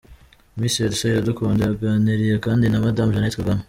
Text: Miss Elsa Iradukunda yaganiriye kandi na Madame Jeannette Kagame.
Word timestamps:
Miss 0.59 0.75
Elsa 0.85 1.05
Iradukunda 1.11 1.61
yaganiriye 1.67 2.35
kandi 2.45 2.65
na 2.67 2.83
Madame 2.85 3.11
Jeannette 3.13 3.37
Kagame. 3.39 3.59